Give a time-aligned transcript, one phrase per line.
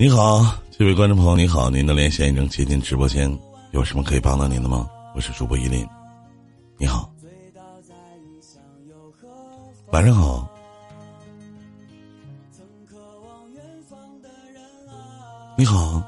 [0.00, 3.36] 你好，这位观众朋友，你好，您的连线已经接进直播间，
[3.72, 4.88] 有什么可以帮到您的吗？
[5.12, 5.84] 我是主播依林，
[6.76, 7.12] 你好，
[9.90, 10.48] 晚上好，
[15.56, 16.00] 你好，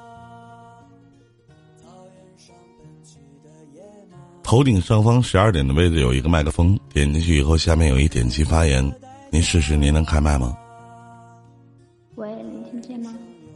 [4.44, 8.88] 头顶上方十二点的位置有一个麦克风，点进去以后，下面有一点击发言，
[9.32, 10.56] 您试试，您能开麦吗？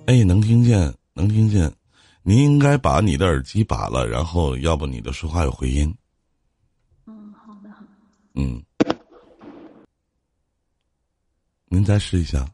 [0.06, 1.74] 哎，能听见，能听见。
[2.22, 5.96] 您应该把你的耳机拔了，然后要不你的说话有回音。
[7.06, 7.82] 嗯，好的，好。
[8.34, 8.62] 嗯，
[11.66, 12.46] 您再试一下。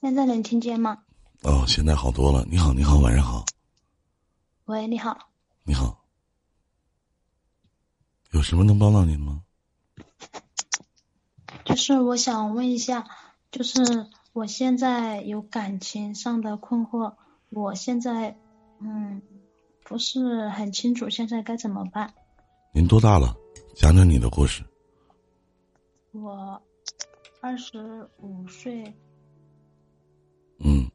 [0.00, 1.02] 现在能听见吗？
[1.42, 2.46] 哦，现在好多了。
[2.48, 3.44] 你好，你好，晚上好。
[4.66, 5.28] 喂，你好。
[5.64, 6.04] 你好。
[8.30, 9.42] 有什么能帮到您吗？
[11.64, 13.08] 就是我想问一下，
[13.50, 14.06] 就是。
[14.32, 17.14] 我现在有感情上的困惑，
[17.48, 18.38] 我现在
[18.80, 19.20] 嗯
[19.84, 22.14] 不是很清楚现在该怎么办。
[22.72, 23.36] 您多大了？
[23.74, 24.62] 讲讲你的故事。
[26.12, 26.62] 我
[27.40, 28.94] 二十五岁。
[30.58, 30.88] 嗯。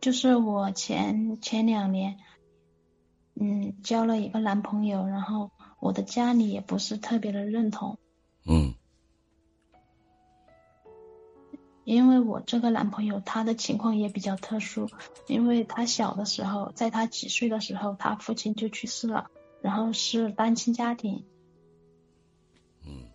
[0.00, 2.18] 就是我前前两年
[3.34, 7.98] 嗯交了一个男朋友，然后我的家里也不是特别的认同。
[8.46, 8.74] 嗯。
[11.86, 14.88] 因为我这个男朋友他的情况也比较特殊，
[15.28, 19.30] 因为他小的时候，在他几岁的时候，他父亲就去世了，
[19.62, 21.24] 然后是单亲家庭。
[22.84, 23.06] 嗯。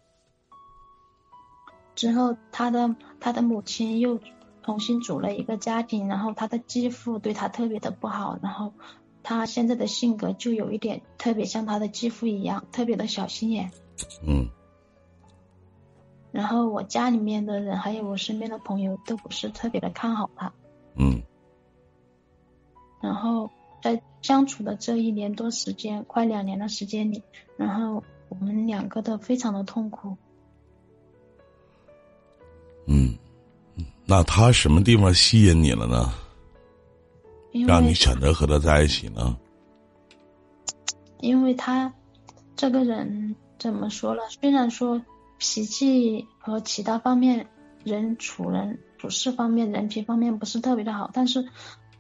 [1.96, 4.22] 之后他的他的母亲又
[4.64, 8.74] 重新组了一个家庭，然后他的继父对他特别的不好，然后
[9.22, 13.70] 他现在的性格就有一点特别像他的继父一样，特别的小心眼。
[14.26, 14.48] 嗯。
[16.32, 20.52] 然后我家里面的人还有我身边的朋友都不是特别的看好他。
[20.96, 21.22] 嗯。
[23.02, 23.50] 然后
[23.82, 27.22] 在相处的这一年多时间，快两年的时间里，
[27.58, 30.16] 然后我们两个都非常的痛苦。
[32.86, 33.14] 嗯，
[34.06, 36.14] 那他什么地方吸引你了呢？
[37.68, 39.38] 让你选择和他在一起呢？
[41.20, 41.94] 因为他
[42.56, 44.22] 这个人怎么说呢？
[44.30, 45.02] 虽然说。
[45.44, 47.48] 脾气和其他方面，
[47.84, 51.50] 人处人处事方面，人品方面不是特别的好，但是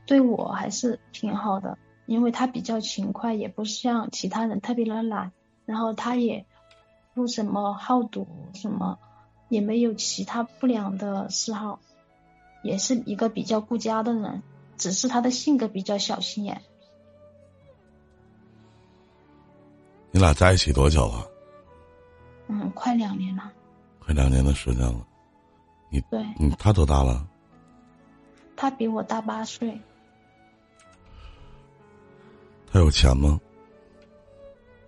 [0.05, 5.31] 对我还是挺好的，因为他比较勤快，也不像其他人特别的懒，
[5.65, 6.45] 然后他也
[7.15, 8.99] 不怎么好赌，什么
[9.49, 11.79] 也没有其他不良的嗜好，
[12.61, 14.43] 也是一个比较顾家的人，
[14.77, 16.61] 只是他的性格比较小心眼。
[20.11, 21.30] 你俩在一起多久了？
[22.53, 23.49] 嗯，快两年了，
[23.99, 25.07] 快两年的时间了。
[25.89, 27.25] 你对，嗯，他多大了？
[28.57, 29.79] 他比我大八岁。
[32.69, 33.39] 他有钱吗？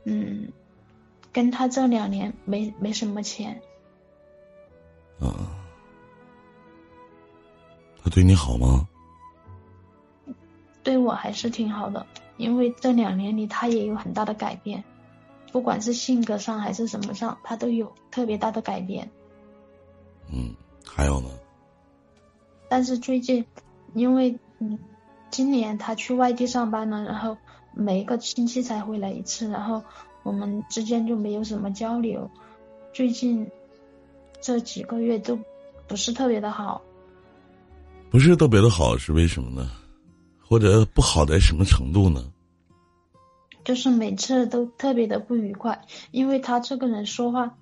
[0.04, 0.52] 嗯，
[1.32, 3.62] 跟他这两年没没什么钱。
[5.22, 5.56] 啊，
[8.04, 8.86] 他对你好吗？
[10.84, 14.84] 对我还是挺好的，因为这两年里他也有很大的改变。
[15.54, 19.12] 不管是性格上还是什么上，他都有特别大的改变。
[20.32, 21.30] 嗯，还有呢。
[22.68, 23.46] 但是最近，
[23.94, 24.80] 因为嗯，
[25.30, 27.38] 今年他去外地上班了，然后
[27.72, 29.84] 每一个星期才回来一次，然后
[30.24, 32.28] 我们之间就没有什么交流。
[32.92, 33.48] 最近
[34.42, 35.38] 这几个月都
[35.88, 36.82] 不是特别的好。
[38.10, 39.70] 不是特别的好是为什么呢？
[40.42, 42.33] 或者不好在什么程度呢？
[43.64, 47.58] 就是每次都特别的不愉快，因为他这个人说话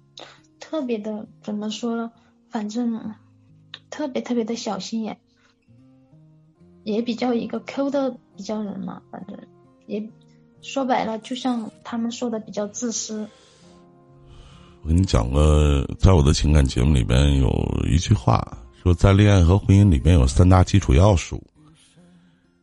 [0.60, 2.12] 特别的怎么说呢？
[2.50, 3.14] 反正
[3.90, 5.20] 特别特别的小心眼，
[6.84, 9.02] 也比较一个抠的比较人嘛。
[9.12, 9.38] 反正
[9.86, 10.10] 也
[10.62, 13.28] 说白了，就像他们说的比较自私。
[14.82, 17.50] 我跟你讲个，在我的情感节目里边有
[17.88, 21.40] 一句话说，在恋爱和婚姻里边有三大基础要素：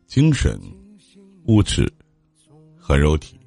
[0.07, 0.59] 精神、
[1.45, 1.89] 物质。
[2.89, 3.39] 和肉体。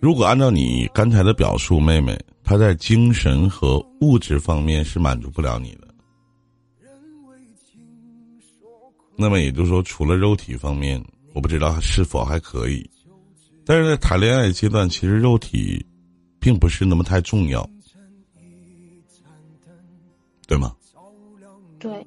[0.00, 5.88] 如果按照你刚才的表述，妹妹她在精神和物质方面是满足不了你的。
[9.16, 12.88] 那么也就是说，除了肉体方面，我不知道是否还可以。
[13.64, 15.84] 但是在谈恋爱阶段，其实肉体
[16.38, 17.68] 并不是那么太重要，
[20.46, 20.72] 对吗？
[21.80, 22.06] 对。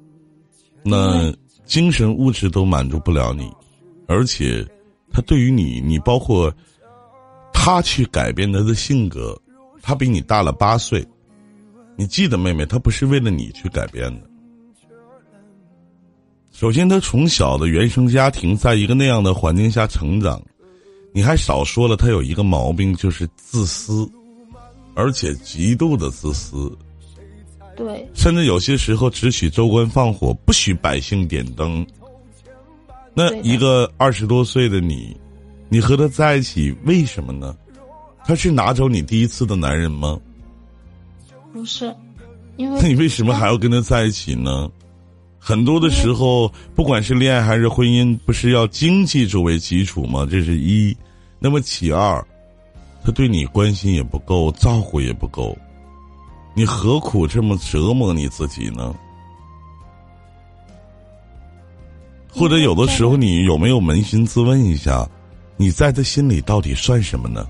[0.82, 1.30] 那。
[1.68, 3.52] 精神物质都满足不了你，
[4.06, 4.66] 而且
[5.12, 6.52] 他对于你，你包括
[7.52, 9.38] 他去改变他的性格，
[9.82, 11.06] 他比你大了八岁，
[11.94, 14.22] 你记得，妹妹，他不是为了你去改变的。
[16.50, 20.42] 首先，他从小的原生家庭，在一个那样的环境下成长，
[21.12, 24.10] 你还少说了，他有一个毛病，就是自私，
[24.94, 26.74] 而且极度的自私。
[27.78, 28.06] 对。
[28.12, 31.86] 甚至有些时候，只许州官放火，不许百姓点灯。
[33.14, 35.16] 那一个二十多岁的你，
[35.68, 37.56] 你和他在一起，为什么呢？
[38.24, 40.18] 他是拿走你第一次的男人吗？
[41.52, 41.94] 不是，
[42.56, 44.70] 因为那你为什么还要跟他在一起呢？
[45.38, 50.26] 很多的时候，不管是恋爱还是婚姻，不是要经济作为基础吗？
[50.30, 50.94] 这是一。
[51.38, 52.24] 那么其二，
[53.04, 55.56] 他对你关心也不够，照顾也不够，
[56.58, 58.92] 你何苦这么折磨你自己呢？
[62.28, 65.08] 或者有的时候，你有没有扪心自问一下，
[65.56, 67.46] 你在他心里到底算什么呢？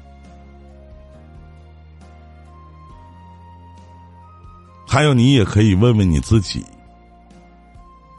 [4.87, 6.63] 还有，你也可以问问你自己：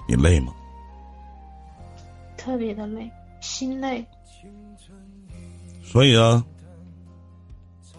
[0.08, 0.52] 你累吗？
[2.36, 3.08] 特别的累，
[3.42, 4.04] 心累。
[5.84, 6.44] 所以啊，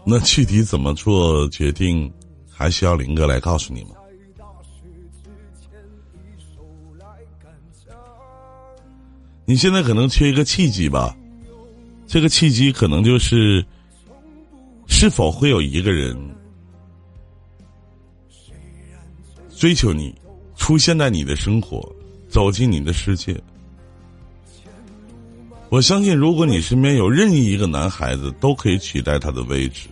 [0.04, 2.12] 那具体怎么做决定，
[2.60, 3.92] 还需要林哥来告诉你吗？
[9.46, 11.16] 你现在可能缺一个契机吧，
[12.06, 13.64] 这个契机可能就是，
[14.88, 16.14] 是否会有一个人。
[19.56, 20.14] 追求你，
[20.54, 21.80] 出现在你的生活，
[22.28, 23.34] 走进你的世界。
[25.70, 29.88] 我相信，如果你身边有任意一个男孩子，都可以取代他的位置。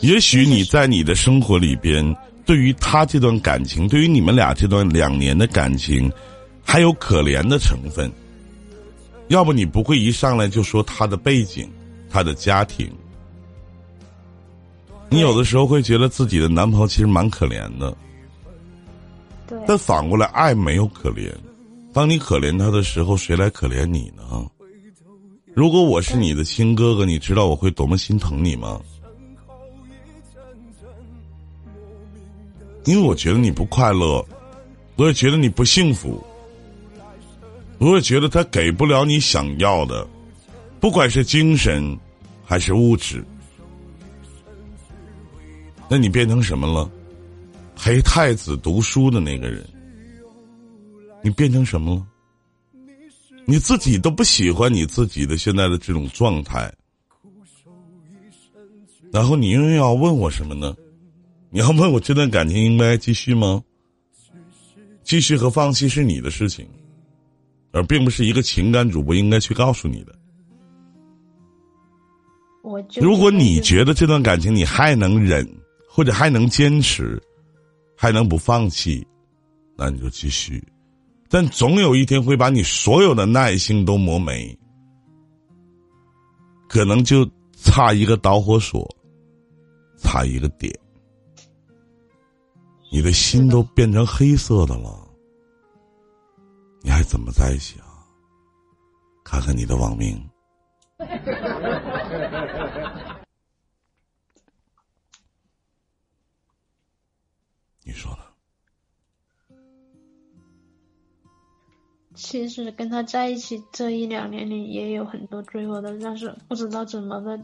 [0.00, 6.10] 也许你在你的生活里边，对于他这段感情，对于你们俩这段两年的感情，
[6.62, 8.10] 还有可怜的成分。
[9.28, 11.68] 要不你不会一上来就说他的背景，
[12.08, 12.90] 他的家庭。
[15.10, 17.96] 你有的时候会觉得自己的男朋友其实蛮可怜的，
[19.66, 21.32] 但反过来，爱没有可怜。
[21.92, 24.46] 当你可怜他的时候，谁来可怜你呢？
[25.54, 28.80] 如果我是你的亲哥哥，你知道我会多么心疼你吗？
[32.88, 34.24] 因为我觉得你不快乐，
[34.96, 36.24] 我也觉得你不幸福，
[37.76, 40.08] 我也觉得他给不了你想要的，
[40.80, 41.94] 不管是精神
[42.42, 43.22] 还是物质。
[45.86, 46.90] 那你变成什么了？
[47.76, 49.62] 陪太子读书的那个人，
[51.22, 52.06] 你变成什么了？
[53.44, 56.72] 你自己都不喜欢你自己的现在的这种状态，
[59.12, 60.74] 然后你又要问我什么呢？
[61.50, 63.62] 你要问我这段感情应该继续吗？
[65.02, 66.66] 继续和放弃是你的事情，
[67.72, 70.14] 而并不是一个情感主播应该去告诉你的。
[72.62, 75.46] 我如果你觉得这段感情你还能忍。
[75.90, 77.20] 或者还能坚持，
[77.96, 79.04] 还能不放弃，
[79.76, 80.62] 那你就继续。
[81.28, 84.56] 但总有一天会把你所有的耐心都磨没，
[86.68, 88.88] 可能就差一个导火索，
[89.98, 90.72] 差一个点，
[92.90, 95.08] 你的心都变成黑色的了，
[96.82, 97.86] 你还怎么在一起啊？
[99.24, 100.18] 看看你的网名。
[107.84, 108.18] 你说呢？
[112.14, 117.38] 其实跟他在一起这一两年里也有很多追我的，但是不知道怎么的，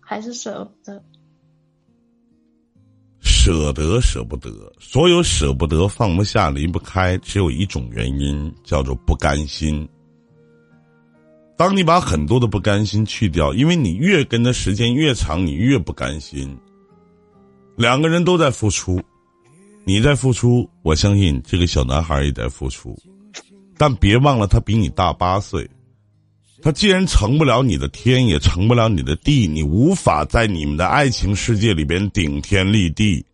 [0.00, 1.04] 还是舍不得。
[3.50, 9.88] 舍得舍不得，所有舍不得、放不下、离不开，只有一种原因，叫做不甘心。
[11.56, 16.56] 当你把很多的不甘心去掉，因为你越跟的时间越长，你越不甘心。
[17.76, 19.02] 两个人都在付出。
[19.84, 22.96] 你在付出，我相信这个小男孩也在付出，
[23.76, 25.68] 但别忘了他比你大八岁，
[26.62, 33.24] 他既然成不了你的天，也成不了你的地，你无法在你们的爱情世界里边顶天立地。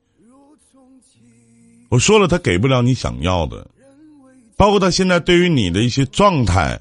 [1.88, 3.66] 我说了，他给不了你想要的，
[4.57, 6.81] 包括他现在对于你的一些状态，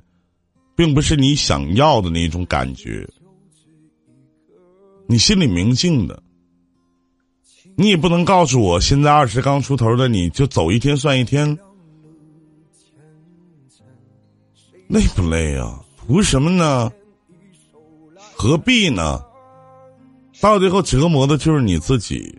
[0.75, 3.07] 并不是你想要的那种感觉，
[5.07, 6.21] 你心里明镜的。
[7.77, 11.57] 你也不能告诉我，现在二十刚出头的你就走一天算一天，
[14.87, 15.83] 累不累啊？
[15.97, 16.91] 图什么呢？
[18.33, 19.21] 何必呢？
[20.39, 22.33] 到最后折磨的就是你自己。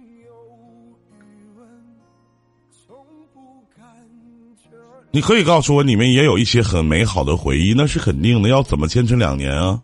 [5.12, 8.50] 你可以告诉我，你们也有一些很美好的回忆，那是肯定的。
[8.50, 9.80] 要怎么坚持两年啊？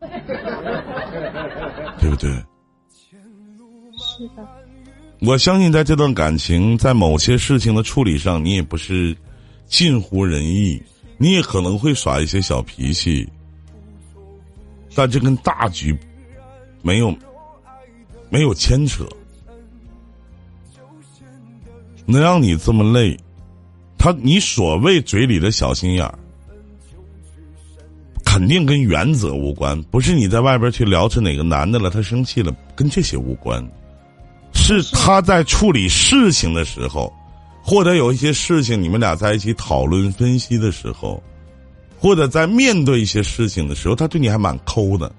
[2.00, 2.30] 对不对？
[3.98, 4.48] 是的。
[5.20, 9.14] 我相信，在这段感情，在某些事情的处理上，你也不是
[9.66, 10.82] 近乎仁义，
[11.18, 13.28] 你也可能会耍一些小脾气，
[14.94, 15.94] 但这跟大局
[16.80, 17.14] 没有
[18.30, 19.06] 没有牵扯。
[22.10, 23.16] 能让你这么累，
[23.96, 26.18] 他你所谓嘴里的小心眼儿，
[28.24, 29.80] 肯定跟原则无关。
[29.84, 33.64] 不是你在外边去聊着哪个男的了，他生气了，跟这些无关。
[34.52, 37.12] 是他在处理事情的时候，
[37.62, 41.22] 或者有一些事情你们俩在一起讨论分析的时候，
[41.98, 45.10] 或者在面对一些事情的时候，他对你还蛮抠的。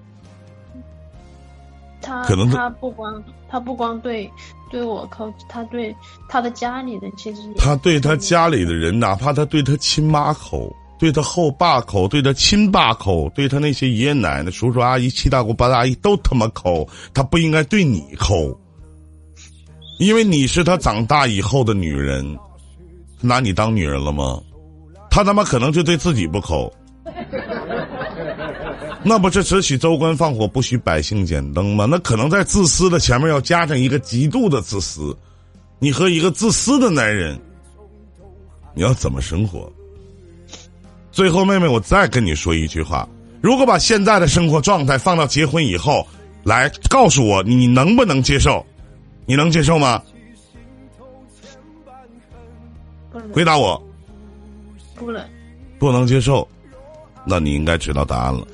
[2.01, 4.29] 他可能他不光他不光对
[4.69, 5.95] 对我抠，他对
[6.27, 18.57] 他的家里人其实他对他家里的人，哪怕他对他亲妈抠，对他后爸抠，对他亲爸抠，对他那些爷爷奶奶、叔叔阿姨、七大姑八大阿姨都他妈抠，他不应该对你抠，
[19.99, 22.37] 因为你是他长大以后的女人，
[23.21, 24.41] 他拿你当女人了吗？
[25.09, 26.71] 他他妈可能就对自己不抠。
[29.03, 31.85] 那不是只许州官放火，不许百姓点灯吗？
[31.89, 35.17] 那可能在自私的前面要加上一个极度的自私。
[35.79, 37.39] 你和一个自私的男人，
[38.75, 39.71] 你要怎么生活？
[41.11, 43.09] 最后，妹妹，我再跟你说一句话：
[43.41, 46.07] 如果把现在的生活状态放到结婚以后，
[46.43, 48.63] 来告诉我，你能不能接受？
[49.25, 50.01] 你能接受吗？
[53.33, 53.81] 回答我，
[54.95, 55.27] 不能。
[55.79, 56.47] 不能接受，
[57.25, 58.45] 那你应该知道答案了。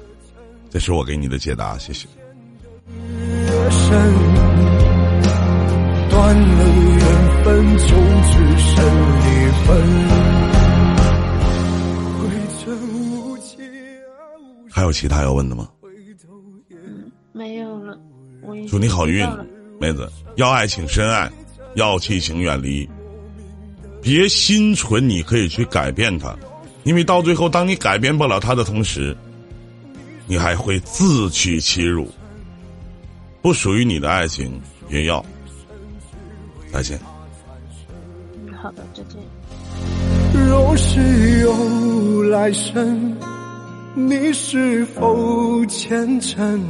[0.70, 2.08] 这是我给你的解答，谢谢。
[3.70, 4.14] 深，
[6.10, 6.66] 断了
[6.98, 8.76] 缘分，就只剩
[9.20, 9.26] 离
[9.66, 9.68] 分。
[12.20, 12.66] 回程
[13.02, 15.70] 无期啊无还有其他要问的吗？
[15.82, 15.90] 回
[16.22, 16.34] 头
[16.70, 16.78] 也
[17.34, 17.98] 没有了，
[18.42, 19.28] 我祝你好运
[19.80, 20.10] 妹子。
[20.36, 21.32] 要爱请深爱，
[21.76, 22.88] 要气请远离。
[24.02, 26.36] 别心存你可以去改变他，
[26.84, 29.18] 因为到最后，当你改变不了他的同时，
[30.28, 32.08] 你还会自取其辱。
[33.42, 35.26] 不属于你的爱情，也要。
[36.72, 37.00] 再见。
[38.36, 39.18] 嗯好的，再见。
[40.50, 43.16] 若是有来生，
[43.94, 46.62] 你是否虔诚？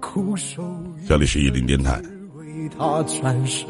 [0.00, 0.62] 苦守
[1.06, 2.02] 这里是一林电台。
[2.34, 3.64] 为他转身。